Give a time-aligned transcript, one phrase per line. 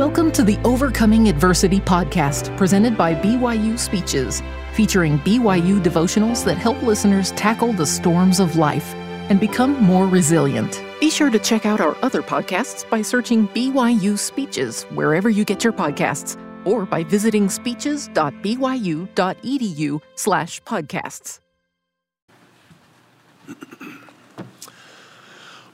[0.00, 4.42] Welcome to the Overcoming Adversity podcast presented by BYU Speeches,
[4.72, 8.94] featuring BYU devotionals that help listeners tackle the storms of life
[9.28, 10.82] and become more resilient.
[11.00, 15.62] Be sure to check out our other podcasts by searching BYU Speeches wherever you get
[15.62, 21.40] your podcasts or by visiting speeches.byu.edu slash podcasts.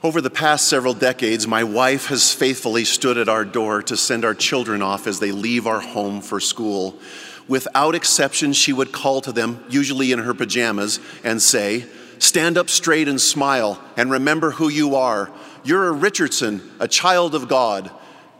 [0.03, 4.25] Over the past several decades, my wife has faithfully stood at our door to send
[4.25, 6.99] our children off as they leave our home for school.
[7.47, 11.87] Without exception, she would call to them, usually in her pajamas, and say,
[12.19, 15.31] Stand up straight and smile, and remember who you are.
[15.63, 17.89] You're a Richardson, a child of God.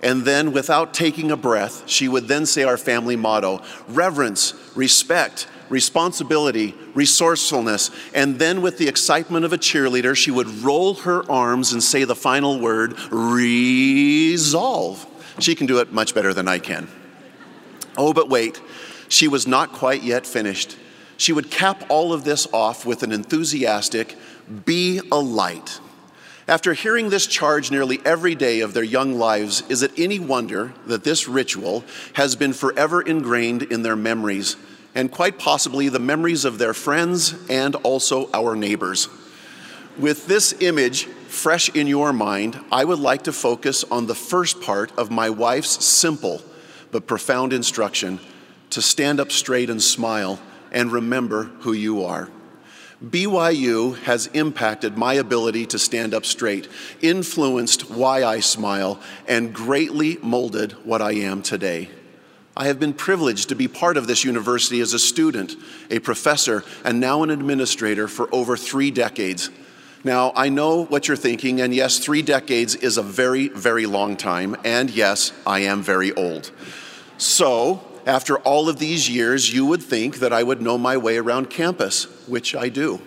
[0.04, 5.48] And then, without taking a breath, she would then say our family motto reverence, respect,
[5.70, 7.92] responsibility, resourcefulness.
[8.14, 12.04] And then, with the excitement of a cheerleader, she would roll her arms and say
[12.04, 15.06] the final word resolve.
[15.40, 16.88] She can do it much better than I can.
[17.98, 18.62] Oh, but wait,
[19.10, 20.78] she was not quite yet finished.
[21.18, 24.16] She would cap all of this off with an enthusiastic,
[24.66, 25.80] be a light.
[26.48, 30.74] After hearing this charge nearly every day of their young lives, is it any wonder
[30.86, 34.56] that this ritual has been forever ingrained in their memories,
[34.96, 39.10] and quite possibly the memories of their friends and also our neighbors?
[39.98, 44.62] With this image fresh in your mind, I would like to focus on the first
[44.62, 46.42] part of my wife's simple
[46.92, 48.20] but profound instruction
[48.70, 50.40] to stand up straight and smile
[50.72, 52.30] and remember who you are.
[53.04, 56.68] BYU has impacted my ability to stand up straight,
[57.02, 61.90] influenced why I smile, and greatly molded what I am today.
[62.58, 65.56] I have been privileged to be part of this university as a student,
[65.92, 69.52] a professor, and now an administrator for over three decades.
[70.04, 74.18] Now, I know what you're thinking, and yes, three decades is a very, very long
[74.18, 76.50] time, and yes, I am very old.
[77.20, 81.18] So, after all of these years, you would think that I would know my way
[81.18, 83.00] around campus, which I do.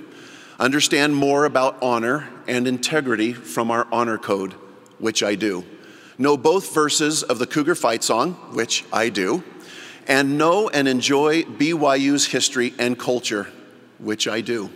[0.60, 4.52] Understand more about honor and integrity from our honor code,
[4.98, 5.64] which I do.
[6.20, 9.42] Know both verses of the Cougar Fight Song, which I do.
[10.06, 13.48] And know and enjoy BYU's history and culture,
[13.96, 14.68] which I do.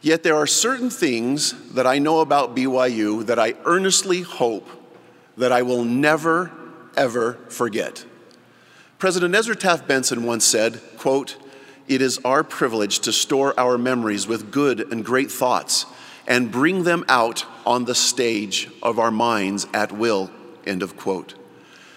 [0.00, 4.66] Yet there are certain things that I know about BYU that I earnestly hope
[5.36, 6.50] that I will never,
[6.96, 8.06] ever forget.
[8.98, 11.36] President Ezra Taft Benson once said, quote,
[11.86, 15.84] It is our privilege to store our memories with good and great thoughts
[16.26, 20.30] and bring them out on the stage of our minds at will,
[20.66, 21.34] end of quote.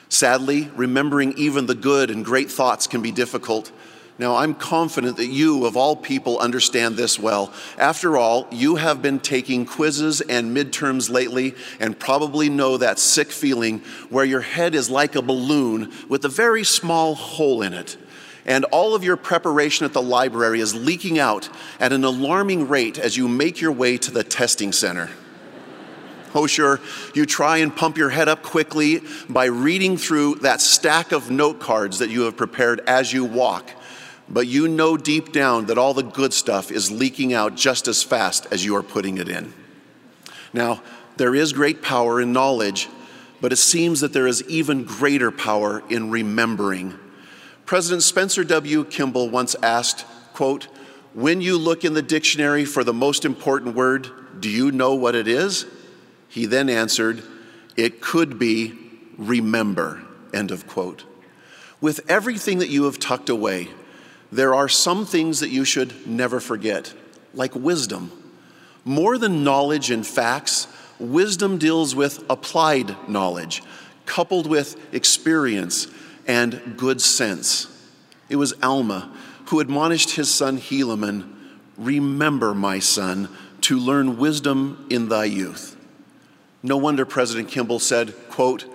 [0.10, 3.72] Sadly, remembering even the good and great thoughts can be difficult.
[4.18, 7.52] Now, I'm confident that you, of all people, understand this well.
[7.78, 13.30] After all, you have been taking quizzes and midterms lately and probably know that sick
[13.30, 17.98] feeling where your head is like a balloon with a very small hole in it.
[18.46, 21.50] And all of your preparation at the library is leaking out
[21.80, 25.10] at an alarming rate as you make your way to the testing center.
[26.36, 26.48] Oh,
[27.16, 31.60] you try and pump your head up quickly by reading through that stack of note
[31.60, 33.72] cards that you have prepared as you walk
[34.28, 38.02] but you know deep down that all the good stuff is leaking out just as
[38.02, 39.54] fast as you are putting it in.
[40.54, 40.82] Now,
[41.18, 42.90] there is great power in knowledge,
[43.40, 46.98] but it seems that there is even greater power in remembering.
[47.66, 48.84] President Spencer W.
[48.86, 50.68] Kimball once asked, quote,
[51.14, 54.10] when you look in the dictionary for the most important word,
[54.40, 55.66] do you know what it is?
[56.36, 57.24] He then answered,
[57.78, 58.74] it could be
[59.18, 60.02] remember,
[60.34, 61.06] end of quote.
[61.80, 63.70] With everything that you have tucked away,
[64.34, 66.94] there are some things that you should never forget,
[67.34, 68.12] like wisdom.
[68.84, 70.68] More than knowledge and facts,
[71.00, 73.64] wisdom deals with applied knowledge,
[74.06, 75.88] coupled with experience
[76.28, 77.68] and good sense.
[78.28, 79.10] It was Alma
[79.46, 81.32] who admonished his son Helaman
[81.78, 83.30] Remember, my son,
[83.62, 85.75] to learn wisdom in thy youth.
[86.66, 88.66] No wonder President Kimball said, quote,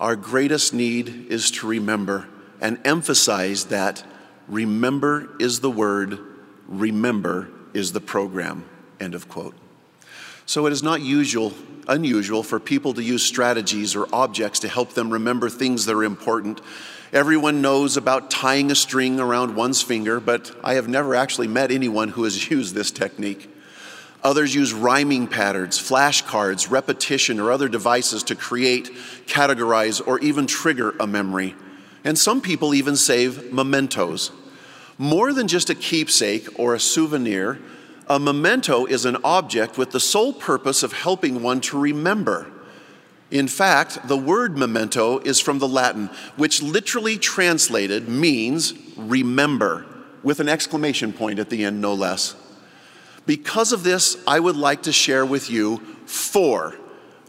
[0.00, 2.26] Our greatest need is to remember
[2.60, 4.04] and emphasize that
[4.48, 6.18] Remember is the word,
[6.68, 8.64] remember is the program.
[9.00, 9.54] End of quote.
[10.46, 11.54] So it is not usual,
[11.88, 16.04] unusual for people to use strategies or objects to help them remember things that are
[16.04, 16.60] important.
[17.12, 21.70] Everyone knows about tying a string around one's finger, but I have never actually met
[21.70, 23.48] anyone who has used this technique.
[24.24, 28.90] Others use rhyming patterns, flashcards, repetition, or other devices to create,
[29.26, 31.54] categorize, or even trigger a memory.
[32.04, 34.32] And some people even save mementos.
[34.96, 37.58] More than just a keepsake or a souvenir,
[38.08, 42.50] a memento is an object with the sole purpose of helping one to remember.
[43.30, 49.84] In fact, the word memento is from the Latin, which literally translated means remember,
[50.22, 52.36] with an exclamation point at the end, no less.
[53.26, 56.74] Because of this, I would like to share with you four,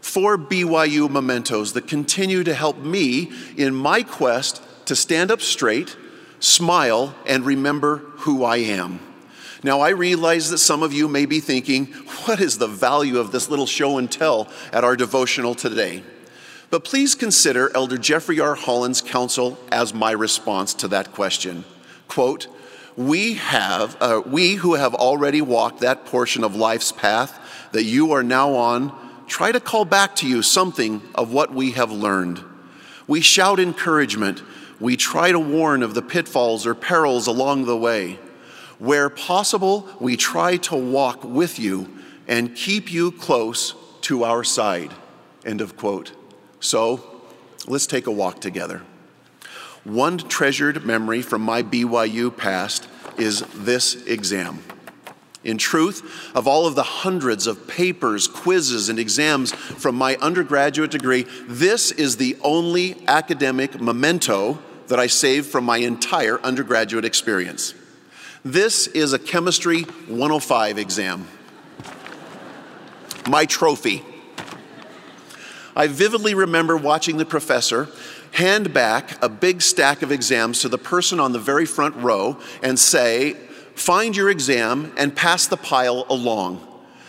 [0.02, 5.96] four BYU mementos that continue to help me in my quest to stand up straight,
[6.38, 9.00] smile, and remember who I am.
[9.62, 11.86] Now, I realize that some of you may be thinking,
[12.26, 16.02] what is the value of this little show and tell at our devotional today?
[16.68, 18.54] But please consider Elder Jeffrey R.
[18.54, 21.64] Holland's counsel as my response to that question.
[22.06, 22.48] Quote,
[22.96, 27.38] we have, uh, we who have already walked that portion of life's path
[27.72, 28.92] that you are now on,
[29.26, 32.42] try to call back to you something of what we have learned.
[33.06, 34.42] We shout encouragement.
[34.80, 38.18] We try to warn of the pitfalls or perils along the way.
[38.78, 41.88] Where possible, we try to walk with you
[42.26, 44.92] and keep you close to our side.
[45.44, 46.12] End of quote.
[46.60, 47.22] So,
[47.66, 48.82] let's take a walk together.
[49.86, 54.58] One treasured memory from my BYU past is this exam.
[55.44, 60.90] In truth, of all of the hundreds of papers, quizzes, and exams from my undergraduate
[60.90, 67.72] degree, this is the only academic memento that I saved from my entire undergraduate experience.
[68.44, 71.28] This is a Chemistry 105 exam.
[73.28, 74.04] My trophy.
[75.76, 77.86] I vividly remember watching the professor
[78.36, 82.38] hand back a big stack of exams to the person on the very front row
[82.62, 83.32] and say,
[83.74, 86.66] Find your exam and pass the pile along.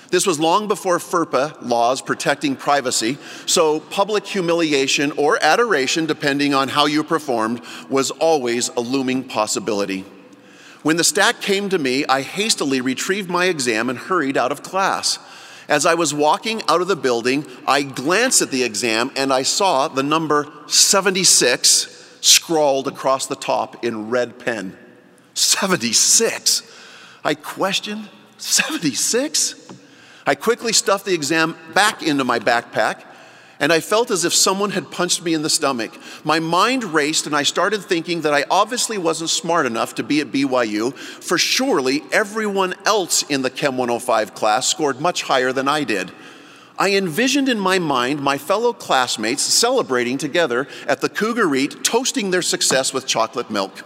[0.09, 6.69] This was long before FERPA laws protecting privacy, so public humiliation or adoration, depending on
[6.69, 10.05] how you performed, was always a looming possibility.
[10.83, 14.63] When the stack came to me, I hastily retrieved my exam and hurried out of
[14.63, 15.19] class.
[15.67, 19.43] As I was walking out of the building, I glanced at the exam and I
[19.43, 24.77] saw the number 76 scrawled across the top in red pen.
[25.33, 26.63] 76.
[27.23, 29.71] I questioned 76?
[30.25, 33.03] I quickly stuffed the exam back into my backpack
[33.59, 35.97] and I felt as if someone had punched me in the stomach.
[36.23, 40.21] My mind raced, and I started thinking that I obviously wasn't smart enough to be
[40.21, 45.67] at BYU, for surely everyone else in the Chem 105 class scored much higher than
[45.67, 46.11] I did.
[46.79, 52.43] I envisioned in my mind my fellow classmates celebrating together at the Cougareat, toasting their
[52.43, 53.83] success with chocolate milk.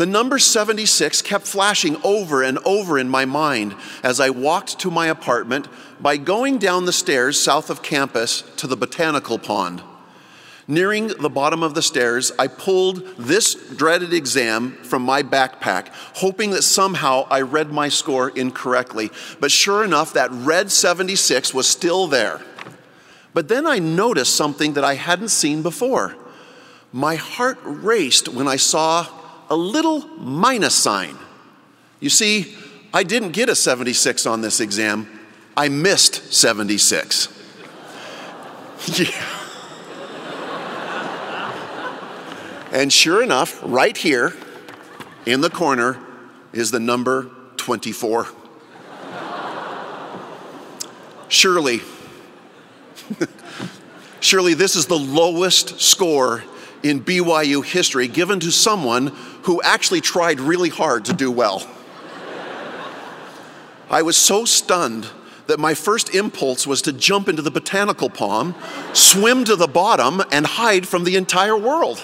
[0.00, 4.90] The number 76 kept flashing over and over in my mind as I walked to
[4.90, 5.68] my apartment
[6.00, 9.82] by going down the stairs south of campus to the botanical pond.
[10.66, 16.52] Nearing the bottom of the stairs, I pulled this dreaded exam from my backpack, hoping
[16.52, 19.10] that somehow I read my score incorrectly.
[19.38, 22.40] But sure enough, that red 76 was still there.
[23.34, 26.16] But then I noticed something that I hadn't seen before.
[26.90, 29.19] My heart raced when I saw
[29.50, 31.18] a little minus sign.
[31.98, 32.54] You see,
[32.94, 35.20] I didn't get a 76 on this exam,
[35.56, 37.28] I missed 76.
[38.98, 39.36] yeah.
[42.72, 44.34] And sure enough, right here
[45.26, 45.98] in the corner
[46.52, 48.28] is the number 24.
[51.28, 51.80] Surely,
[54.20, 56.44] surely this is the lowest score
[56.82, 59.08] in BYU history given to someone
[59.42, 61.68] who actually tried really hard to do well.
[63.90, 65.08] I was so stunned
[65.46, 68.54] that my first impulse was to jump into the botanical pond,
[68.92, 72.02] swim to the bottom, and hide from the entire world.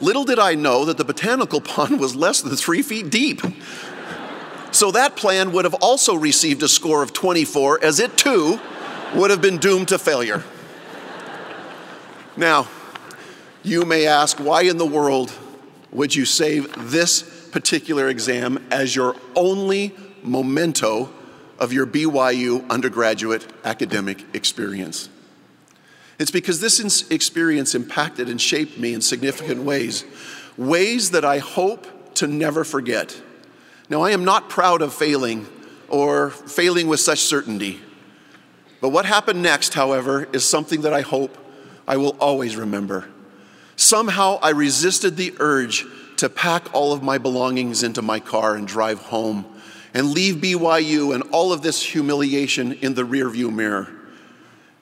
[0.00, 3.40] Little did I know that the botanical pond was less than three feet deep.
[4.72, 8.60] So that plan would have also received a score of 24, as it too
[9.14, 10.42] would have been doomed to failure.
[12.36, 12.68] Now,
[13.64, 15.32] you may ask, why in the world
[15.90, 21.10] would you save this particular exam as your only memento
[21.58, 25.08] of your BYU undergraduate academic experience?
[26.18, 30.04] It's because this experience impacted and shaped me in significant ways,
[30.56, 33.20] ways that I hope to never forget.
[33.88, 35.46] Now, I am not proud of failing
[35.88, 37.80] or failing with such certainty.
[38.80, 41.36] But what happened next, however, is something that I hope
[41.86, 43.08] I will always remember.
[43.76, 45.84] Somehow I resisted the urge
[46.16, 49.44] to pack all of my belongings into my car and drive home
[49.92, 53.88] and leave BYU and all of this humiliation in the rearview mirror.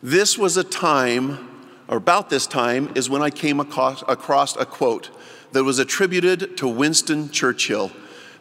[0.03, 1.49] This was a time,
[1.87, 5.11] or about this time, is when I came across, across a quote
[5.53, 7.93] that was attributed to Winston Churchill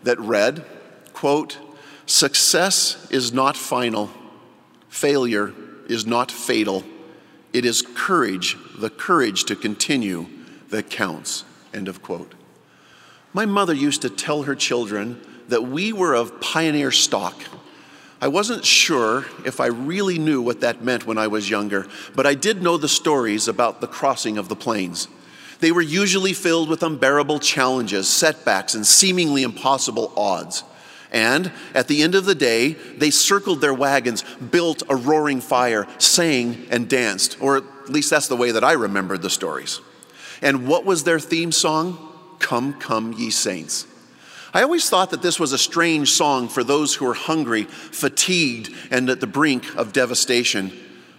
[0.04, 0.66] that read,
[1.14, 1.60] quote,
[2.06, 4.10] Success is not final,
[4.90, 5.54] failure
[5.88, 6.84] is not fatal.
[7.54, 10.26] It is courage, the courage to continue,
[10.72, 11.44] that counts.
[11.74, 12.34] End of quote.
[13.34, 17.36] My mother used to tell her children that we were of pioneer stock.
[18.20, 22.28] I wasn't sure if I really knew what that meant when I was younger, but
[22.28, 25.08] I did know the stories about the crossing of the plains.
[25.60, 30.64] They were usually filled with unbearable challenges, setbacks, and seemingly impossible odds.
[31.12, 35.88] And at the end of the day, they circled their wagons, built a roaring fire,
[35.98, 39.82] sang and danced, or at least that's the way that I remembered the stories.
[40.42, 42.10] And what was their theme song?
[42.40, 43.86] Come, come, ye saints.
[44.54, 48.74] I always thought that this was a strange song for those who are hungry, fatigued,
[48.90, 50.72] and at the brink of devastation.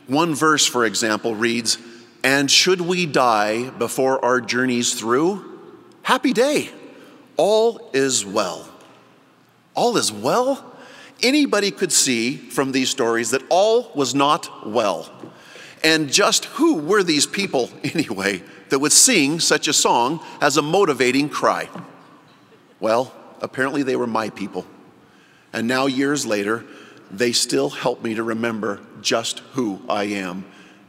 [0.07, 1.79] One verse, for example, reads,
[2.23, 5.61] And should we die before our journey's through?
[6.03, 6.71] Happy day,
[7.37, 8.69] all is well.
[9.75, 10.69] All is well?
[11.23, 15.11] Anybody could see from these stories that all was not well.
[15.85, 20.63] And just who were these people, anyway, that would sing such a song as a
[20.63, 21.69] motivating cry?
[22.81, 24.67] Well, apparently they were my people.
[25.53, 26.65] And now, years later,
[27.11, 30.47] they still help me to remember just who I am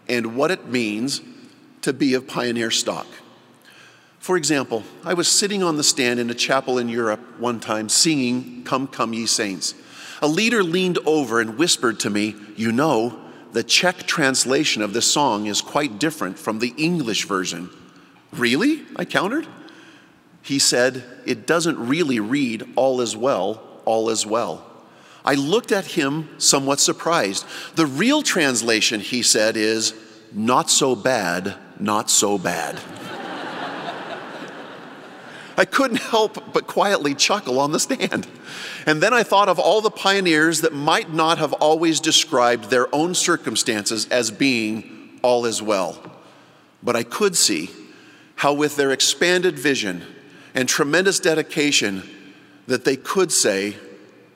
[0.07, 1.21] and what it means
[1.81, 3.07] to be of pioneer stock.
[4.19, 7.89] For example, I was sitting on the stand in a chapel in Europe one time
[7.89, 9.75] singing Come, Come, Ye Saints.
[10.21, 13.19] A leader leaned over and whispered to me, You know,
[13.53, 17.69] the Czech translation of this song is quite different from the English version.
[18.31, 18.81] Really?
[18.95, 19.47] I countered.
[20.41, 24.65] He said, It doesn't really read, All is well, all is well.
[25.23, 27.45] I looked at him somewhat surprised.
[27.75, 29.93] The real translation, he said, is,
[30.33, 32.79] Not so bad, not so bad.
[35.57, 38.27] I couldn't help but quietly chuckle on the stand.
[38.85, 42.93] And then I thought of all the pioneers that might not have always described their
[42.93, 45.97] own circumstances as being all is well.
[46.81, 47.69] But I could see
[48.35, 50.03] how, with their expanded vision
[50.53, 52.03] and tremendous dedication,
[52.67, 53.77] that they could say,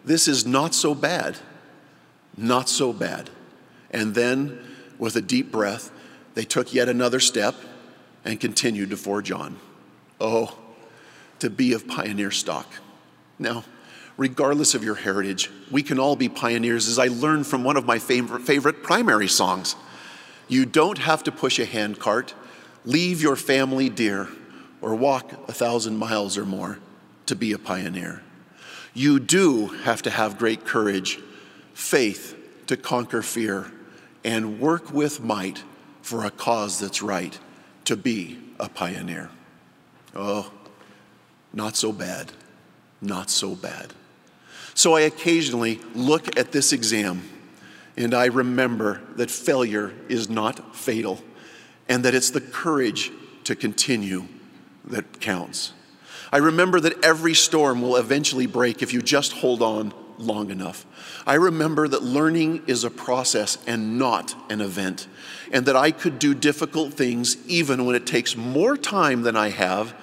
[0.05, 1.37] This is not so bad,
[2.37, 3.29] not so bad.
[3.91, 4.59] And then,
[4.97, 5.91] with a deep breath,
[6.35, 7.55] they took yet another step
[8.23, 9.57] and continued to forge on.
[10.19, 10.57] Oh,
[11.39, 12.67] to be of pioneer stock.
[13.39, 13.63] Now,
[14.17, 17.85] regardless of your heritage, we can all be pioneers, as I learned from one of
[17.85, 19.75] my favorite, favorite primary songs.
[20.47, 22.33] You don't have to push a handcart,
[22.85, 24.27] leave your family dear,
[24.81, 26.79] or walk a thousand miles or more
[27.25, 28.23] to be a pioneer.
[28.93, 31.19] You do have to have great courage,
[31.73, 32.35] faith
[32.67, 33.71] to conquer fear,
[34.23, 35.63] and work with might
[36.01, 37.37] for a cause that's right
[37.85, 39.29] to be a pioneer.
[40.15, 40.51] Oh,
[41.53, 42.31] not so bad.
[43.01, 43.93] Not so bad.
[44.73, 47.23] So I occasionally look at this exam
[47.95, 51.19] and I remember that failure is not fatal
[51.89, 53.11] and that it's the courage
[53.45, 54.27] to continue
[54.85, 55.73] that counts.
[56.31, 60.85] I remember that every storm will eventually break if you just hold on long enough.
[61.25, 65.07] I remember that learning is a process and not an event,
[65.51, 69.49] and that I could do difficult things even when it takes more time than I
[69.49, 69.95] have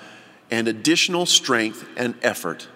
[0.50, 2.68] and additional strength and effort.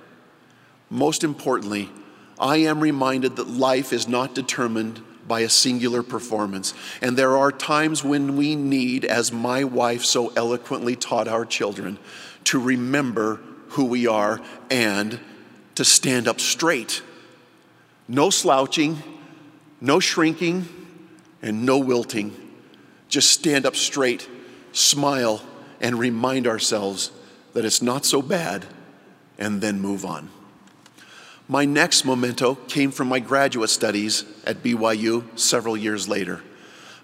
[0.91, 1.91] Most importantly,
[2.39, 6.73] I am reminded that life is not determined by a singular performance.
[7.03, 11.99] And there are times when we need, as my wife so eloquently taught our children,
[12.45, 15.21] to remember who we are and
[15.75, 17.03] to stand up straight.
[18.09, 19.03] No slouching,
[19.81, 20.67] no shrinking,
[21.43, 22.35] and no wilting.
[23.09, 24.29] Just stand up straight,
[24.73, 25.43] smile,
[25.81, 27.11] and remind ourselves
[27.59, 28.65] that it's not so bad,
[29.37, 30.31] and then move on.
[31.49, 36.41] My next memento came from my graduate studies at BYU several years later.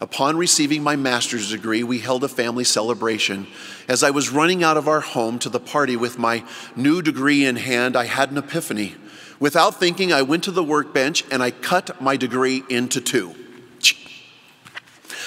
[0.00, 3.48] Upon receiving my master's degree, we held a family celebration.
[3.88, 6.44] As I was running out of our home to the party with my
[6.76, 8.94] new degree in hand, I had an epiphany.
[9.40, 13.34] Without thinking, I went to the workbench and I cut my degree into two.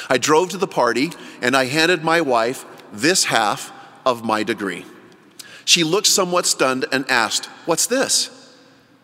[0.09, 3.73] I drove to the party and I handed my wife this half
[4.05, 4.85] of my degree.
[5.67, 8.55] She looked somewhat stunned and asked, What's this?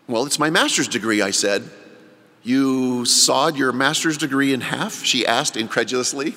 [0.08, 1.68] Well, it's my master's degree, I said.
[2.42, 5.04] You sawed your master's degree in half?
[5.04, 6.36] She asked incredulously.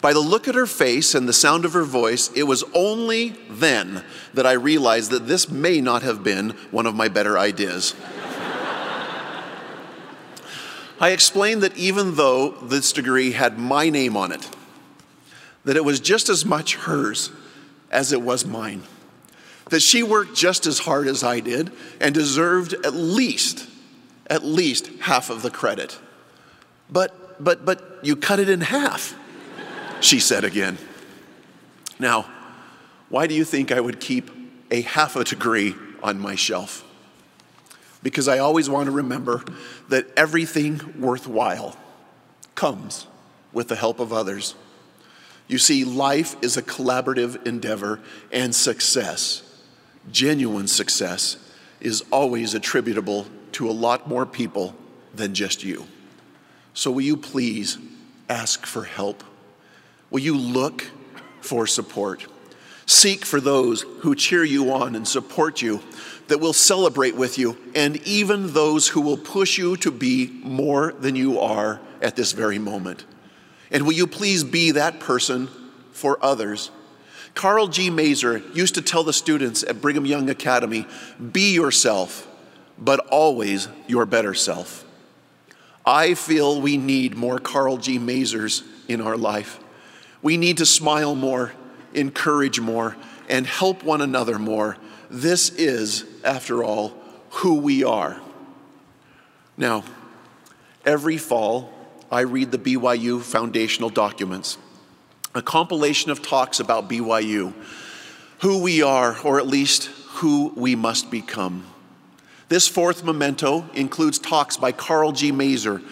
[0.00, 3.30] By the look at her face and the sound of her voice, it was only
[3.50, 7.96] then that I realized that this may not have been one of my better ideas.
[11.00, 14.48] I explained that even though this degree had my name on it,
[15.64, 17.32] that it was just as much hers
[17.90, 18.84] as it was mine
[19.72, 23.66] that she worked just as hard as I did and deserved at least,
[24.28, 25.98] at least half of the credit.
[26.90, 29.14] But but, but, you cut it in half,
[30.00, 30.78] she said again.
[31.98, 32.26] Now,
[33.08, 34.30] why do you think I would keep
[34.70, 36.84] a half a degree on my shelf?
[38.02, 39.44] Because I always want to remember
[39.88, 41.76] that everything worthwhile
[42.54, 43.06] comes
[43.52, 44.54] with the help of others.
[45.46, 48.00] You see, life is a collaborative endeavor,
[48.30, 49.51] and success,
[50.10, 51.36] genuine success,
[51.80, 54.74] is always attributable to a lot more people
[55.14, 55.86] than just you.
[56.74, 57.78] So, will you please
[58.28, 59.22] ask for help?
[60.10, 60.84] Will you look
[61.40, 62.26] for support?
[62.86, 65.80] Seek for those who cheer you on and support you,
[66.28, 70.92] that will celebrate with you, and even those who will push you to be more
[70.92, 73.04] than you are at this very moment.
[73.70, 75.48] And will you please be that person
[75.92, 76.70] for others?
[77.34, 77.90] Carl G.
[77.90, 80.86] Maeser used to tell the students at Brigham Young Academy
[81.32, 82.28] be yourself,
[82.78, 84.84] but always your better self.
[85.84, 87.98] I feel we need more Carl G.
[87.98, 89.58] Maesers in our life.
[90.20, 91.52] We need to smile more,
[91.94, 92.96] encourage more,
[93.28, 94.76] and help one another more.
[95.10, 96.94] This is, after all,
[97.30, 98.20] who we are.
[99.56, 99.84] Now,
[100.84, 101.72] every fall,
[102.10, 104.58] I read the BYU foundational documents,
[105.34, 107.54] a compilation of talks about BYU,
[108.40, 111.64] who we are, or at least who we must become.
[112.48, 115.32] This fourth memento includes talks by Carl G.
[115.32, 115.82] Maeser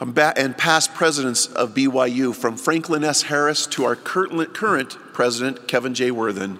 [0.00, 3.22] and past presidents of BYU, from Franklin S.
[3.22, 6.10] Harris to our current president, Kevin J.
[6.10, 6.58] Worthen.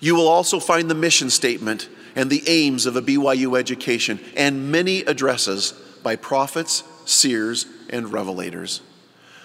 [0.00, 4.70] You will also find the mission statement and the aims of a BYU education and
[4.70, 8.80] many addresses by prophets, seers, and revelators.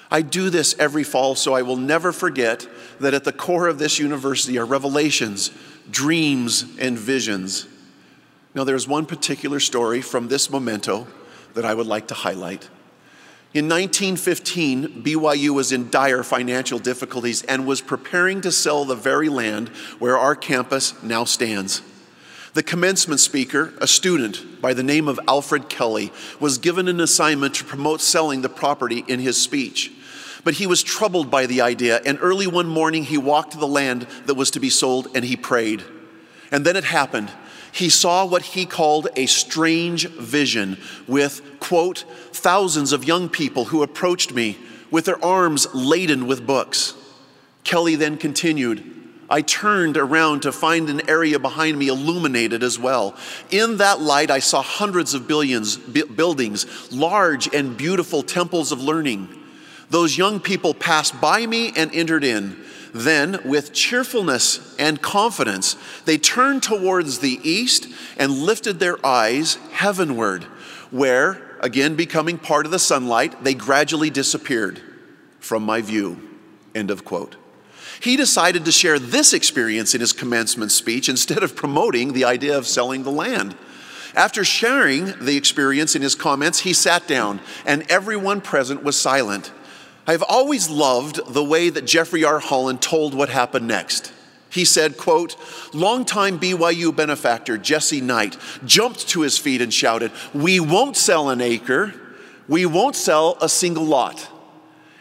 [0.10, 2.68] I do this every fall so I will never forget
[3.00, 5.52] that at the core of this university are revelations,
[5.90, 7.68] dreams, and visions.
[8.56, 11.08] Now, there's one particular story from this memento
[11.54, 12.70] that I would like to highlight.
[13.54, 19.30] In 1915, BYU was in dire financial difficulties and was preparing to sell the very
[19.30, 21.82] land where our campus now stands.
[22.54, 27.56] The commencement speaker, a student by the name of Alfred Kelly, was given an assignment
[27.56, 29.92] to promote selling the property in his speech.
[30.48, 33.68] But he was troubled by the idea, and early one morning he walked to the
[33.68, 35.84] land that was to be sold and he prayed.
[36.54, 37.30] And then it happened
[37.74, 43.84] he saw what he called a strange vision with, quote, thousands of young people who
[43.84, 44.58] approached me
[44.90, 46.94] with their arms laden with books.
[47.66, 48.86] Kelly then continued,
[49.30, 53.18] I turned around to find an area behind me illuminated as well.
[53.52, 59.44] In that light, I saw hundreds of billions, buildings, large and beautiful temples of learning.
[59.90, 62.58] Those young people passed by me and entered in.
[62.94, 70.44] Then, with cheerfulness and confidence, they turned towards the east and lifted their eyes heavenward,
[70.90, 74.82] where, again becoming part of the sunlight, they gradually disappeared
[75.40, 76.22] from my view.
[76.74, 77.36] End of quote.
[78.00, 82.58] He decided to share this experience in his commencement speech instead of promoting the idea
[82.58, 83.56] of selling the land.
[84.16, 89.52] After sharing the experience in his comments, he sat down, and everyone present was silent.
[90.08, 92.40] I've always loved the way that Jeffrey R.
[92.40, 94.14] Holland told what happened next.
[94.50, 95.36] He said, quote,
[95.74, 101.42] longtime BYU benefactor Jesse Knight jumped to his feet and shouted, We won't sell an
[101.42, 101.94] acre.
[102.48, 104.30] We won't sell a single lot.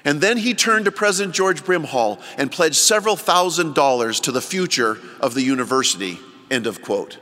[0.04, 4.40] And then he turned to President George Brimhall and pledged several thousand dollars to the
[4.40, 6.18] future of the university.
[6.50, 7.18] End of quote.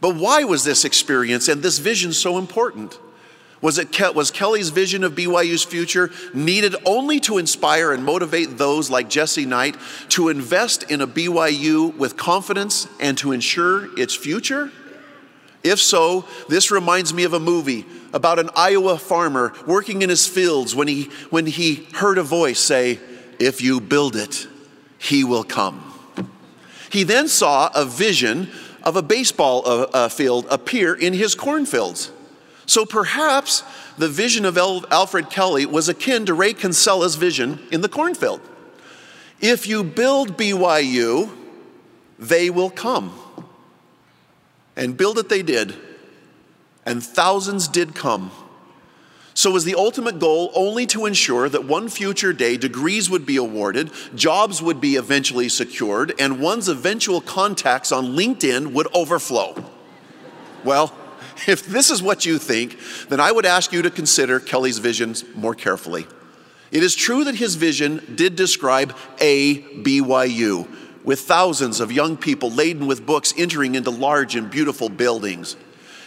[0.00, 2.98] But why was this experience and this vision so important?
[3.60, 8.88] Was, it, was Kelly's vision of BYU's future needed only to inspire and motivate those
[8.88, 9.76] like Jesse Knight
[10.10, 14.70] to invest in a BYU with confidence and to ensure its future?
[15.64, 20.26] If so, this reminds me of a movie about an Iowa farmer working in his
[20.26, 23.00] fields when he, when he heard a voice say,
[23.40, 24.46] If you build it,
[24.98, 25.84] he will come.
[26.90, 28.50] He then saw a vision
[28.84, 32.12] of a baseball uh, uh, field appear in his cornfields.
[32.68, 33.64] So perhaps
[33.96, 38.42] the vision of Alfred Kelly was akin to Ray Kinsella's vision in the cornfield.
[39.40, 41.34] If you build BYU,
[42.18, 43.18] they will come.
[44.76, 45.74] And build it they did,
[46.84, 48.30] and thousands did come.
[49.32, 53.36] So, was the ultimate goal only to ensure that one future day degrees would be
[53.36, 59.64] awarded, jobs would be eventually secured, and one's eventual contacts on LinkedIn would overflow?
[60.64, 60.92] Well,
[61.46, 65.24] if this is what you think, then I would ask you to consider Kelly's visions
[65.34, 66.06] more carefully.
[66.70, 70.68] It is true that his vision did describe a BYU,
[71.04, 75.56] with thousands of young people laden with books entering into large and beautiful buildings.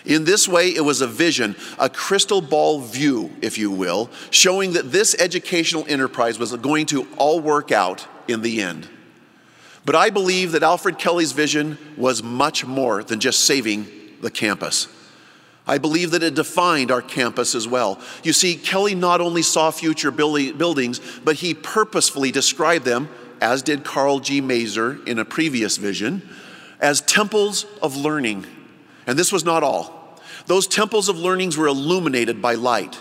[0.06, 4.74] In this way, it was a vision, a crystal ball view, if you will, showing
[4.74, 8.88] that this educational enterprise was going to all work out in the end.
[9.86, 13.88] But I believe that Alfred Kelly's vision was much more than just saving
[14.22, 14.88] the campus.
[15.67, 18.00] I believe that it defined our campus as well.
[18.24, 23.84] You see, Kelly not only saw future buildings, but he purposefully described them, as did
[23.84, 24.41] Carl G.
[24.41, 26.28] Maeser in a previous vision,
[26.80, 28.45] as temples of learning.
[29.06, 30.19] And this was not all.
[30.47, 33.00] Those temples of learnings were illuminated by light.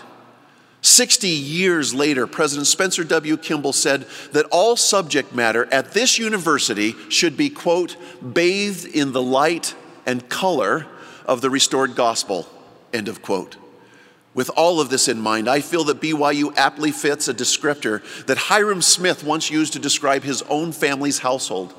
[0.81, 3.37] 60 years later, President Spencer W.
[3.37, 7.97] Kimball said that all subject matter at this university should be, quote,
[8.33, 10.87] bathed in the light and color
[11.25, 12.47] of the restored gospel,
[12.93, 13.57] end of quote.
[14.33, 18.37] With all of this in mind, I feel that BYU aptly fits a descriptor that
[18.37, 21.73] Hyrum Smith once used to describe his own family's household.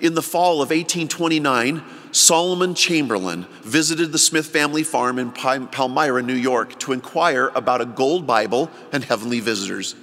[0.00, 6.34] In the fall of 1829, Solomon Chamberlain visited the Smith family farm in Palmyra, New
[6.34, 9.96] York, to inquire about a gold Bible and heavenly visitors.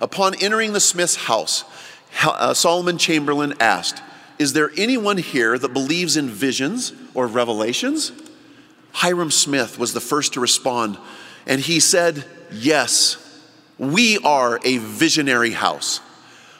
[0.00, 1.64] Upon entering the Smith's house,
[2.24, 4.02] uh, Solomon Chamberlain asked,
[4.38, 8.12] Is there anyone here that believes in visions or revelations?
[8.92, 10.98] Hyrum Smith was the first to respond,
[11.46, 13.16] and he said, Yes,
[13.78, 16.00] we are a visionary house.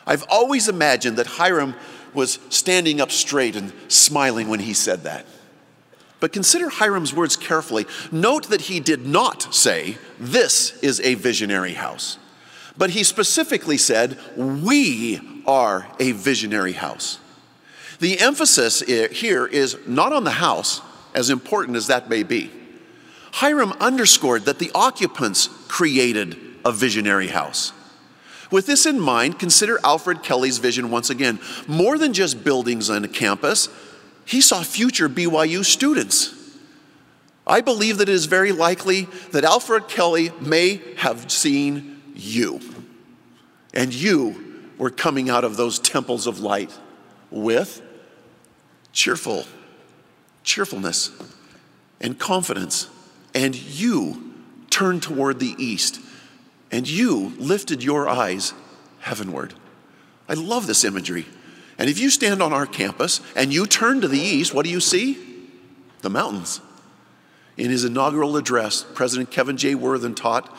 [0.06, 1.74] I've always imagined that Hyrum
[2.14, 5.26] was standing up straight and smiling when he said that.
[6.18, 7.86] But consider Hyrum's words carefully.
[8.10, 12.18] Note that he did not say, This is a visionary house.
[12.78, 17.18] But he specifically said, We are a visionary house.
[17.98, 20.80] The emphasis here is not on the house,
[21.14, 22.50] as important as that may be.
[23.32, 27.72] Hyrum underscored that the occupants created a visionary house.
[28.50, 31.40] With this in mind, consider Alfred Kelly's vision once again.
[31.66, 33.68] More than just buildings on a campus,
[34.24, 36.34] he saw future BYU students.
[37.46, 42.60] I believe that it is very likely that Alfred Kelly may have seen you.
[43.72, 46.72] And you were coming out of those temples of light
[47.30, 47.82] with
[48.92, 49.44] cheerful,
[50.42, 51.10] cheerfulness
[52.00, 52.88] and confidence.
[53.34, 54.34] And you
[54.70, 56.00] turned toward the east
[56.70, 58.54] and you lifted your eyes
[59.00, 59.54] heavenward.
[60.28, 61.26] I love this imagery.
[61.78, 64.70] And if you stand on our campus and you turn to the east, what do
[64.70, 65.48] you see?
[66.00, 66.60] The mountains.
[67.56, 69.74] In his inaugural address, President Kevin J.
[69.74, 70.54] Worthen taught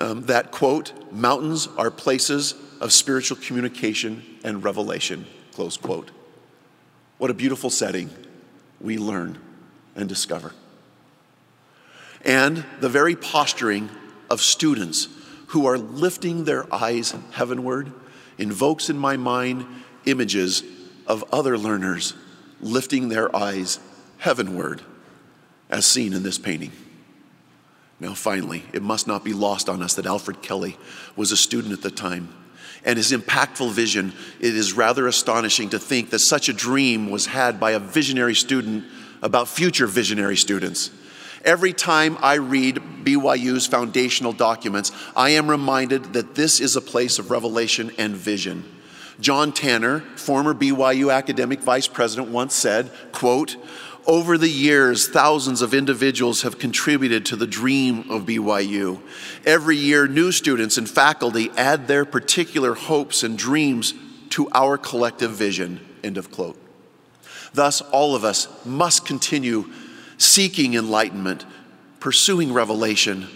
[0.00, 6.10] um, that, quote, mountains are places of spiritual communication and revelation, close quote.
[7.18, 8.10] What a beautiful setting
[8.80, 9.38] we learn
[9.94, 10.52] and discover.
[12.24, 13.90] And the very posturing
[14.30, 15.08] of students
[15.48, 17.92] who are lifting their eyes heavenward
[18.38, 19.66] invokes in my mind
[20.06, 20.62] images
[21.06, 22.14] of other learners
[22.60, 23.80] lifting their eyes
[24.18, 24.80] heavenward,
[25.68, 26.72] as seen in this painting.
[27.98, 30.76] Now, finally, it must not be lost on us that Alfred Kelly
[31.16, 32.32] was a student at the time.
[32.84, 37.26] And his impactful vision, it is rather astonishing to think that such a dream was
[37.26, 38.84] had by a visionary student
[39.22, 40.90] about future visionary students.
[41.44, 47.18] Every time I read BYU's foundational documents, I am reminded that this is a place
[47.18, 48.64] of revelation and vision.
[49.20, 53.56] John Tanner, former BYU academic vice president, once said, quote,
[54.06, 59.00] over the years, thousands of individuals have contributed to the dream of BYU.
[59.46, 63.94] Every year, new students and faculty add their particular hopes and dreams
[64.30, 65.80] to our collective vision.
[66.02, 66.58] End of quote.
[67.54, 69.70] Thus, all of us must continue
[70.18, 71.44] seeking enlightenment,
[72.00, 73.28] pursuing revelation,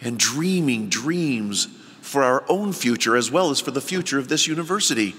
[0.00, 1.66] and dreaming dreams
[2.00, 5.14] for our own future as well as for the future of this university.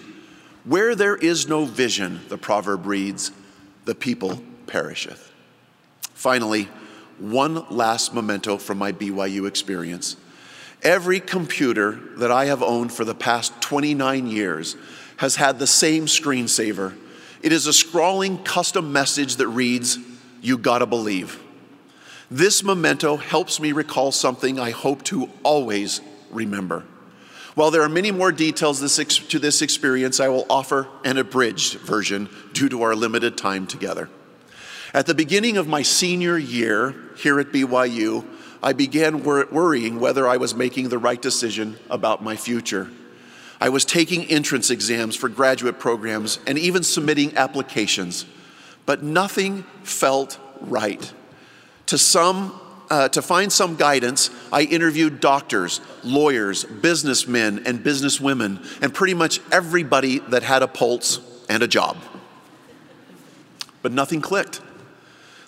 [0.63, 3.31] Where there is no vision, the proverb reads,
[3.85, 5.31] the people perisheth.
[6.13, 6.69] Finally,
[7.19, 10.17] one last memento from my BYU experience.
[10.83, 14.75] Every computer that I have owned for the past 29 years
[15.17, 16.95] has had the same screensaver.
[17.41, 19.97] It is a scrawling custom message that reads,
[20.41, 21.41] you gotta believe.
[22.29, 26.83] This memento helps me recall something I hope to always remember.
[27.55, 32.29] While there are many more details to this experience, I will offer an abridged version
[32.53, 34.09] due to our limited time together.
[34.97, 38.25] At the beginning of my senior year here at BYU,
[38.63, 42.89] I began worrying whether I was making the right decision about my future.
[43.61, 48.25] I was taking entrance exams for graduate programs and even submitting applications
[48.87, 51.13] but nothing felt right.
[51.87, 58.91] To some, uh, to find some guidance, I interviewed doctors, lawyers, businessmen, and businesswomen, and
[58.95, 61.97] pretty much everybody that had a pulse and a job.
[63.83, 64.61] But nothing clicked.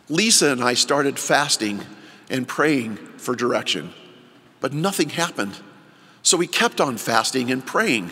[0.10, 1.82] Lisa and I started fasting
[2.30, 3.94] and praying for direction,
[4.60, 5.56] but nothing happened.
[6.24, 8.12] So we kept on fasting and praying.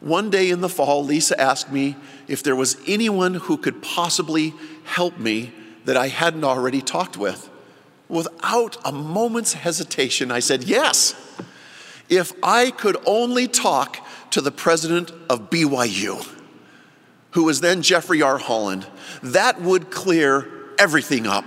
[0.00, 4.54] One day in the fall, Lisa asked me if there was anyone who could possibly
[4.84, 5.52] help me
[5.84, 7.48] that I hadn't already talked with.
[8.08, 11.14] Without a moment's hesitation, I said, Yes.
[12.08, 16.28] If I could only talk to the president of BYU,
[17.30, 18.38] who was then Jeffrey R.
[18.38, 18.86] Holland,
[19.22, 21.44] that would clear everything up.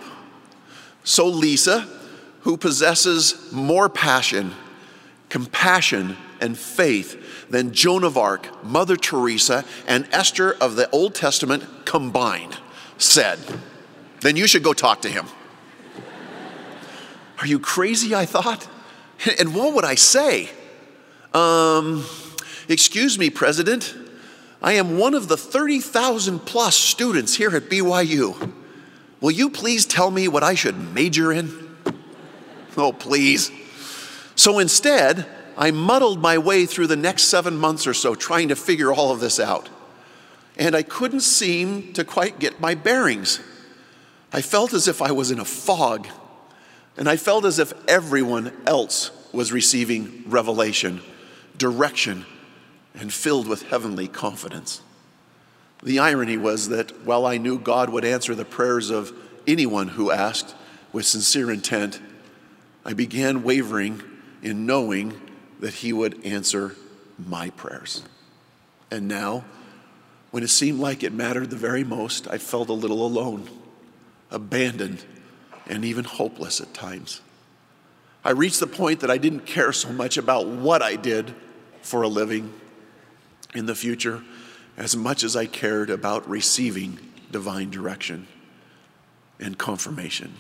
[1.03, 1.87] So, Lisa,
[2.41, 4.53] who possesses more passion,
[5.29, 11.63] compassion, and faith than Joan of Arc, Mother Teresa, and Esther of the Old Testament
[11.85, 12.57] combined,
[12.97, 13.39] said,
[14.21, 15.25] Then you should go talk to him.
[17.39, 18.15] Are you crazy?
[18.15, 18.67] I thought.
[19.39, 20.49] And what would I say?
[21.33, 22.05] Um,
[22.67, 23.95] excuse me, President.
[24.61, 28.51] I am one of the 30,000 plus students here at BYU.
[29.25, 31.75] Will you please tell me what I should major in?
[32.77, 33.49] Oh, please.
[34.35, 35.25] So instead,
[35.57, 39.11] I muddled my way through the next seven months or so trying to figure all
[39.11, 39.67] of this out.
[40.57, 43.39] And I couldn't seem to quite get my bearings.
[44.31, 46.07] I felt as if I was in a fog,
[46.95, 51.01] and I felt as if everyone else was receiving revelation,
[51.57, 52.27] direction,
[52.93, 54.83] and filled with heavenly confidence.
[55.85, 59.13] The irony was that while I knew God would answer the prayers of
[59.45, 60.55] anyone who asked
[60.91, 62.01] with sincere intent,
[62.83, 64.01] I began wavering
[64.41, 65.21] in knowing
[65.59, 66.75] that He would answer
[67.19, 68.01] my prayers.
[68.89, 69.45] And now,
[70.31, 73.47] when it seemed like it mattered the very most, I felt a little alone,
[74.31, 75.05] abandoned,
[75.67, 77.21] and even hopeless at times.
[78.23, 81.35] I reached the point that I didn't care so much about what I did
[81.83, 82.51] for a living
[83.53, 84.23] in the future
[84.77, 86.99] as much as I cared about receiving
[87.31, 88.27] divine direction
[89.39, 90.35] and confirmation.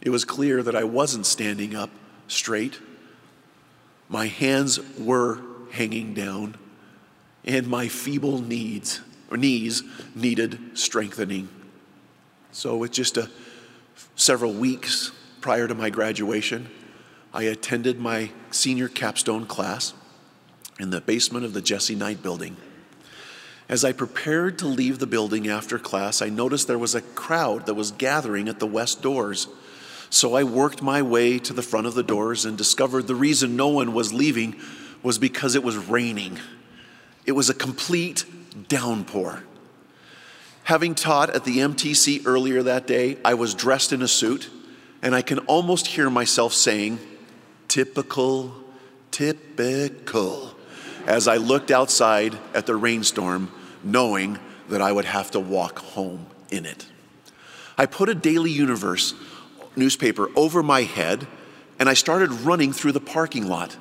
[0.00, 1.90] It was clear that I wasn't standing up
[2.28, 2.80] straight.
[4.08, 5.40] My hands were
[5.72, 6.56] hanging down,
[7.44, 9.00] and my feeble needs
[9.34, 9.82] knees
[10.14, 11.48] needed strengthening.
[12.52, 13.28] So, with just a,
[14.14, 16.68] several weeks prior to my graduation,
[17.34, 19.94] I attended my senior capstone class
[20.78, 22.56] in the basement of the Jesse Knight building.
[23.68, 27.66] As I prepared to leave the building after class, I noticed there was a crowd
[27.66, 29.48] that was gathering at the west doors.
[30.08, 33.56] So I worked my way to the front of the doors and discovered the reason
[33.56, 34.54] no one was leaving
[35.02, 36.38] was because it was raining.
[37.24, 38.24] It was a complete
[38.68, 39.42] downpour.
[40.64, 44.48] Having taught at the MTC earlier that day, I was dressed in a suit,
[45.02, 47.00] and I can almost hear myself saying,
[47.68, 48.54] Typical,
[49.10, 50.55] typical
[51.06, 53.50] as I looked outside at the rainstorm,
[53.82, 54.38] knowing
[54.68, 56.86] that I would have to walk home in it.
[57.78, 59.14] I put a Daily Universe
[59.76, 61.26] newspaper over my head
[61.78, 63.76] and I started running through the parking lot.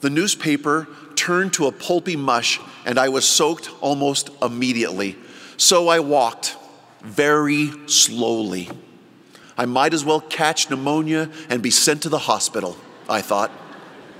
[0.00, 5.16] The newspaper turned to a pulpy mush and I was soaked almost immediately.
[5.56, 6.56] So I walked
[7.02, 8.70] very slowly.
[9.58, 12.76] I might as well catch pneumonia and be sent to the hospital,
[13.08, 13.50] I thought.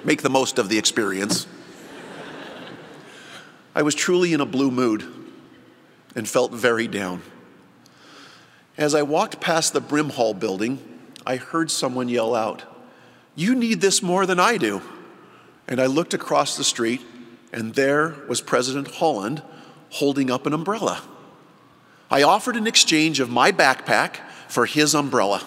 [0.05, 1.47] Make the most of the experience.
[3.75, 5.05] I was truly in a blue mood
[6.15, 7.23] and felt very down.
[8.77, 10.79] As I walked past the Brimhall building,
[11.27, 12.65] I heard someone yell out,
[13.35, 14.83] You need this more than I do.
[15.67, 17.01] And I looked across the street,
[17.53, 19.43] and there was President Holland
[19.91, 21.03] holding up an umbrella.
[22.11, 24.17] I offered an exchange of my backpack
[24.49, 25.43] for his umbrella.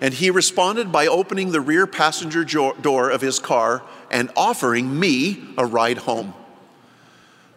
[0.00, 5.42] And he responded by opening the rear passenger door of his car and offering me
[5.56, 6.34] a ride home.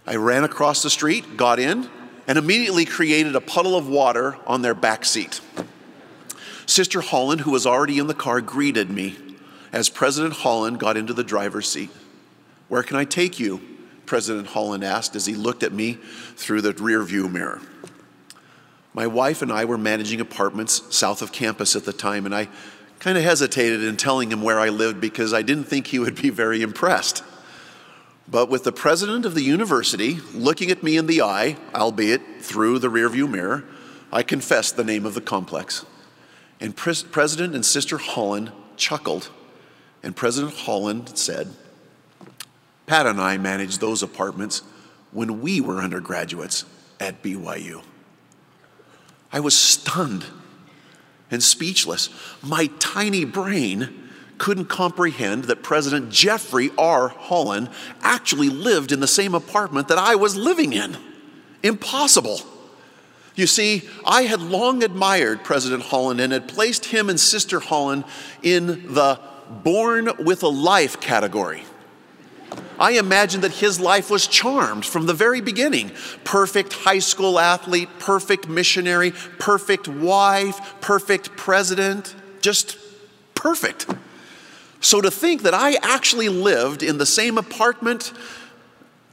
[0.06, 1.90] I ran across the street, got in,
[2.28, 5.42] and immediately created a puddle of water on their back seat.
[6.66, 9.16] Sister Holland, who was already in the car, greeted me
[9.72, 11.90] as President Holland got into the driver's seat.
[12.68, 13.62] Where can I take you?
[14.06, 15.94] President Holland asked as he looked at me
[16.36, 17.62] through the rearview mirror.
[18.94, 22.48] My wife and I were managing apartments south of campus at the time, and I
[23.00, 26.22] kind of hesitated in telling him where I lived because I didn't think he would
[26.22, 27.24] be very impressed.
[28.28, 32.80] But with the president of the university looking at me in the eye, albeit through
[32.80, 33.66] the rearview mirror,
[34.12, 35.86] I confessed the name of the complex.
[36.60, 39.30] And Pres- President and Sister Holland chuckled,
[40.02, 41.50] and President Holland said,
[42.86, 44.62] Pat and I managed those apartments
[45.12, 46.66] when we were undergraduates
[47.00, 47.84] at BYU.
[49.32, 50.26] I was stunned
[51.32, 52.10] and speechless.
[52.42, 54.03] My tiny brain
[54.44, 57.08] couldn't comprehend that President Jeffrey R.
[57.08, 57.70] Holland
[58.02, 60.98] actually lived in the same apartment that I was living in.
[61.64, 62.42] Impossible.
[63.36, 68.04] You see, I had long admired President Holland and had placed him and Sister Holland
[68.42, 69.18] in the
[69.64, 71.64] born with a life category.
[72.78, 75.90] I imagined that his life was charmed from the very beginning.
[76.26, 82.78] Perfect high school athlete, perfect missionary, perfect wife, perfect president, just
[83.36, 83.86] perfect.
[84.84, 88.12] So to think that I actually lived in the same apartment,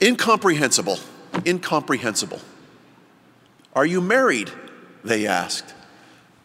[0.03, 0.99] incomprehensible,
[1.47, 2.41] incomprehensible.
[3.75, 4.51] Are you married?
[5.05, 5.73] They asked.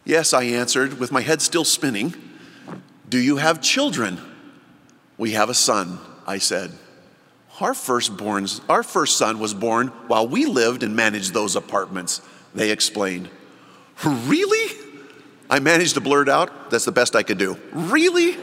[0.06, 2.14] Yes, I answered, with my head still spinning.
[3.10, 4.20] Do you have children?
[5.18, 6.72] We have a son, I said.
[7.60, 12.22] Our firstborns, our first son was born while we lived and managed those apartments,
[12.54, 13.30] they explained.
[14.04, 14.78] Really?
[15.50, 16.70] I managed to blurt out.
[16.70, 17.58] That's the best I could do.
[17.74, 18.38] Really?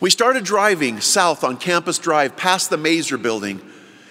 [0.00, 3.60] We started driving south on Campus Drive past the Maeser building.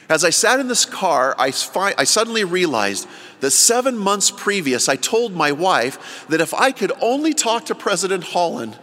[0.09, 3.07] As I sat in this car, I, fi- I suddenly realized
[3.39, 7.75] that seven months previous, I told my wife that if I could only talk to
[7.75, 8.77] President Holland,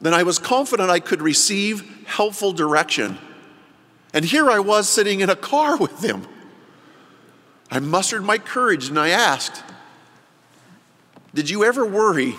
[0.00, 3.18] then I was confident I could receive helpful direction.
[4.12, 6.26] And here I was sitting in a car with him.
[7.70, 9.62] I mustered my courage and I asked,
[11.32, 12.34] Did you ever worry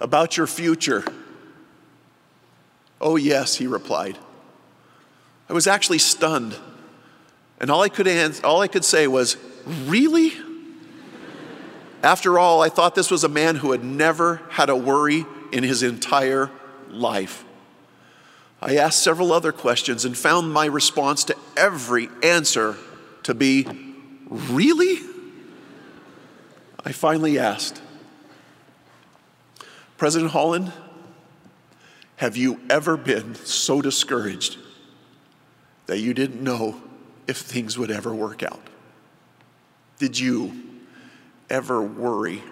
[0.00, 1.04] about your future?
[3.04, 4.18] Oh, yes, he replied.
[5.48, 6.56] I was actually stunned.
[7.60, 8.08] And all I could,
[8.42, 9.36] all I could say was,
[9.66, 10.32] Really?
[12.02, 15.64] After all, I thought this was a man who had never had a worry in
[15.64, 16.50] his entire
[16.90, 17.44] life.
[18.60, 22.76] I asked several other questions and found my response to every answer
[23.22, 23.66] to be,
[24.28, 24.98] Really?
[26.84, 27.80] I finally asked,
[29.96, 30.72] President Holland,
[32.16, 34.56] have you ever been so discouraged
[35.86, 36.80] that you didn't know
[37.26, 38.60] if things would ever work out?
[39.98, 40.62] Did you
[41.50, 42.42] ever worry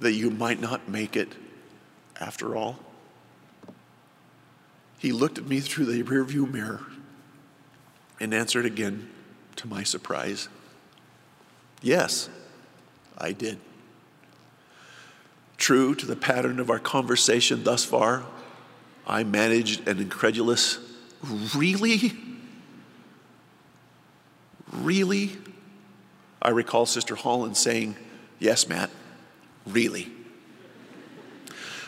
[0.00, 1.32] that you might not make it
[2.20, 2.78] after all?
[4.98, 6.82] He looked at me through the rearview mirror
[8.20, 9.10] and answered again
[9.56, 10.48] to my surprise
[11.82, 12.30] Yes,
[13.18, 13.58] I did.
[15.58, 18.24] True to the pattern of our conversation thus far,
[19.06, 20.78] I managed an incredulous,
[21.54, 22.12] really?
[24.72, 25.36] Really?
[26.40, 27.96] I recall Sister Holland saying,
[28.38, 28.90] Yes, Matt,
[29.66, 30.10] really.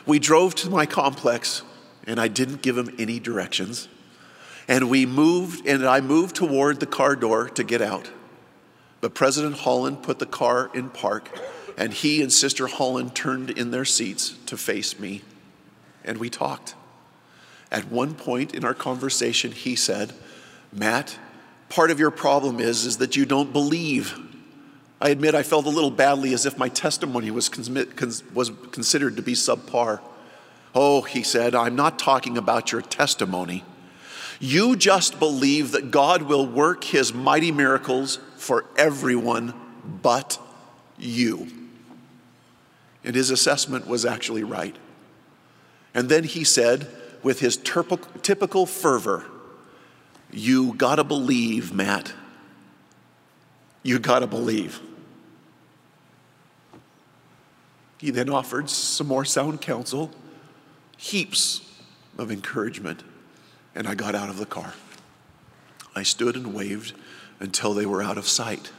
[0.06, 1.62] We drove to my complex,
[2.06, 3.88] and I didn't give him any directions.
[4.68, 8.10] And we moved, and I moved toward the car door to get out.
[9.00, 11.30] But President Holland put the car in park,
[11.76, 15.22] and he and Sister Holland turned in their seats to face me,
[16.04, 16.74] and we talked.
[17.70, 20.12] At one point in our conversation, he said,
[20.72, 21.18] Matt,
[21.68, 24.18] part of your problem is, is that you don't believe.
[25.00, 27.50] I admit I felt a little badly as if my testimony was,
[28.32, 30.00] was considered to be subpar.
[30.74, 33.64] Oh, he said, I'm not talking about your testimony.
[34.38, 39.54] You just believe that God will work his mighty miracles for everyone
[40.02, 40.38] but
[40.98, 41.48] you.
[43.02, 44.76] And his assessment was actually right.
[45.94, 46.86] And then he said,
[47.22, 49.24] with his typical fervor,
[50.30, 52.12] You gotta believe, Matt.
[53.82, 54.80] You gotta believe.
[57.98, 60.10] He then offered some more sound counsel,
[60.96, 61.62] heaps
[62.18, 63.02] of encouragement,
[63.74, 64.74] and I got out of the car.
[65.94, 66.92] I stood and waved
[67.40, 68.70] until they were out of sight.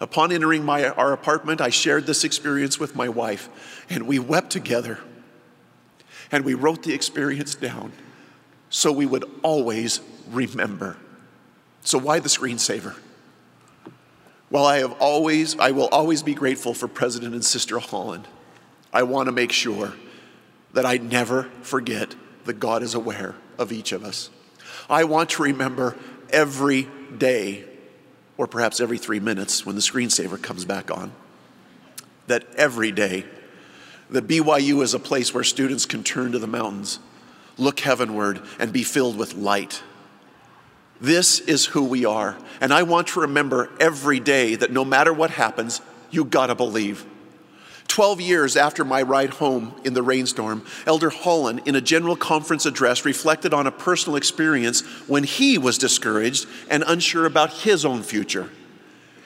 [0.00, 4.50] Upon entering my, our apartment, I shared this experience with my wife, and we wept
[4.50, 4.98] together
[6.32, 7.92] and we wrote the experience down
[8.70, 10.96] so we would always remember.
[11.82, 12.96] So, why the screensaver?
[14.48, 18.28] While I have always, I will always be grateful for President and Sister Holland,
[18.92, 19.92] I want to make sure
[20.72, 24.30] that I never forget that God is aware of each of us.
[24.88, 25.96] I want to remember
[26.30, 27.64] every day,
[28.36, 31.12] or perhaps every three minutes when the screensaver comes back on,
[32.26, 33.24] that every day
[34.10, 36.98] that BYU is a place where students can turn to the mountains,
[37.58, 39.82] look heavenward, and be filled with light.
[41.00, 42.38] This is who we are.
[42.60, 47.04] And I want to remember every day that no matter what happens, you gotta believe.
[47.88, 52.66] 12 years after my ride home in the rainstorm, Elder Holland, in a general conference
[52.66, 58.02] address, reflected on a personal experience when he was discouraged and unsure about his own
[58.02, 58.50] future.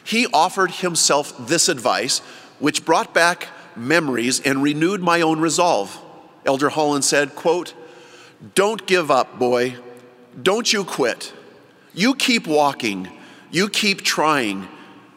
[0.05, 2.19] He offered himself this advice,
[2.59, 3.49] which brought back
[3.81, 6.01] memories and renewed my own resolve.
[6.45, 7.75] Elder Holland said, quote,
[8.55, 9.77] Don't give up, boy.
[10.41, 11.33] Don't you quit.
[11.93, 13.09] You keep walking.
[13.51, 14.69] You keep trying.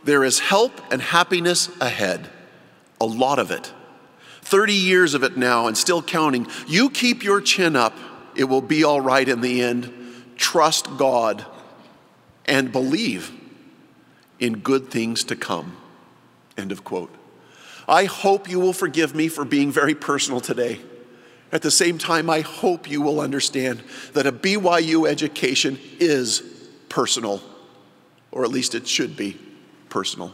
[0.03, 2.30] There is help and happiness ahead,
[2.99, 3.72] a lot of it.
[4.41, 6.47] 30 years of it now and still counting.
[6.68, 7.93] You keep your chin up,
[8.36, 9.93] it will be all right in the end.
[10.36, 11.45] Trust God
[12.45, 13.32] and believe
[14.39, 15.78] in good things to come.
[16.57, 17.14] End of quote.
[17.88, 20.79] I hope you will forgive me for being very personal today.
[21.51, 26.41] At the same time, I hope you will understand that a BYU education is
[26.89, 27.41] personal,
[28.31, 29.38] or at least it should be
[29.89, 30.34] personal.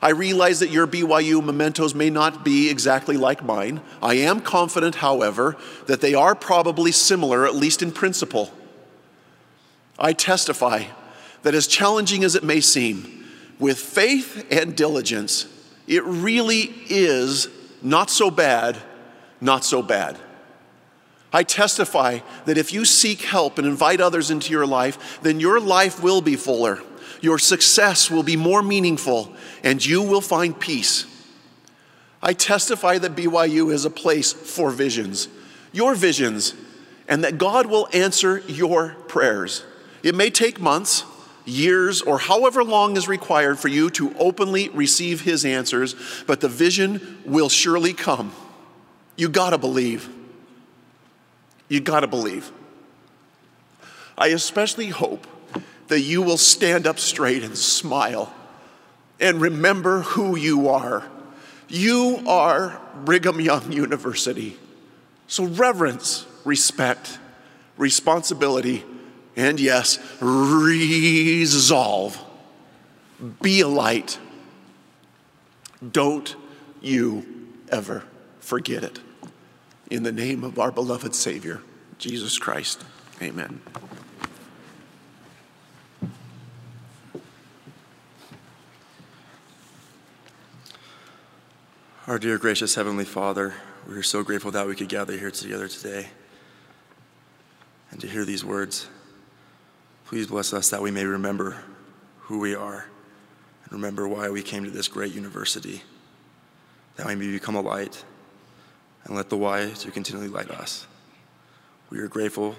[0.00, 3.80] I realize that your BYU mementos may not be exactly like mine.
[4.00, 5.56] I am confident, however,
[5.86, 8.50] that they are probably similar, at least in principle.
[9.98, 10.84] I testify
[11.42, 13.26] that as challenging as it may seem,
[13.58, 15.46] with faith and diligence,
[15.88, 17.48] it really is
[17.82, 18.76] not so bad,
[19.40, 20.18] not so bad.
[21.32, 25.60] I testify that if you seek help and invite others into your life, then your
[25.60, 26.80] life will be fuller,
[27.20, 29.34] your success will be more meaningful,
[29.64, 31.06] and you will find peace.
[32.22, 35.28] I testify that BYU is a place for visions,
[35.72, 36.54] your visions,
[37.08, 39.64] and that God will answer your prayers.
[40.02, 41.04] It may take months,
[41.48, 45.94] years, or however long is required for you to openly receive His answers,
[46.26, 48.32] but the vision will surely come.
[49.16, 50.08] You gotta believe.
[51.68, 52.52] You gotta believe.
[54.16, 55.26] I especially hope
[55.88, 58.32] that you will stand up straight and smile
[59.20, 61.04] and remember who you are.
[61.68, 64.56] You are Brigham Young University.
[65.26, 67.18] So, reverence, respect,
[67.76, 68.84] responsibility,
[69.38, 72.20] and yes, resolve.
[73.40, 74.18] Be a light.
[75.92, 76.34] Don't
[76.82, 77.24] you
[77.70, 78.02] ever
[78.40, 78.98] forget it.
[79.90, 81.60] In the name of our beloved Savior,
[81.98, 82.84] Jesus Christ.
[83.22, 83.60] Amen.
[92.08, 93.54] Our dear gracious Heavenly Father,
[93.88, 96.08] we are so grateful that we could gather here together today
[97.92, 98.88] and to hear these words.
[100.08, 101.62] Please bless us that we may remember
[102.20, 102.86] who we are
[103.64, 105.82] and remember why we came to this great university,
[106.96, 108.02] that we may become a light
[109.04, 110.86] and let the why to continually light us.
[111.90, 112.56] We are grateful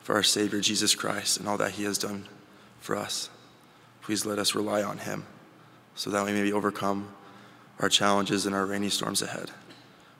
[0.00, 2.26] for our Savior Jesus Christ and all that He has done
[2.80, 3.30] for us.
[4.02, 5.26] Please let us rely on Him
[5.94, 7.14] so that we may overcome
[7.78, 9.52] our challenges and our rainy storms ahead.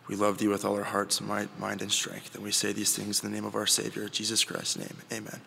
[0.07, 2.37] We love thee with all our hearts, might, mind, and strength.
[2.37, 4.97] And we say these things in the name of our Savior, Jesus Christ's name.
[5.13, 5.41] Amen.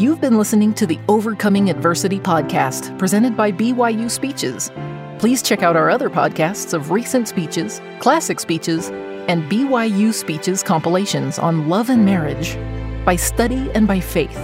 [0.00, 4.70] You've been listening to the Overcoming Adversity podcast presented by BYU Speeches.
[5.18, 8.88] Please check out our other podcasts of recent speeches, classic speeches,
[9.28, 12.56] and BYU Speeches compilations on love and marriage,
[13.04, 14.38] by study and by faith.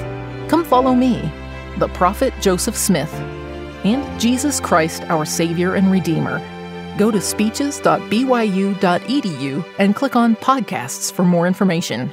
[0.50, 1.32] Come follow me,
[1.78, 3.14] the prophet Joseph Smith,
[3.82, 6.38] and Jesus Christ, our Savior and Redeemer.
[6.98, 12.12] Go to speeches.byu.edu and click on podcasts for more information.